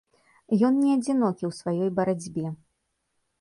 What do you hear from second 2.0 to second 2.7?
барацьбе.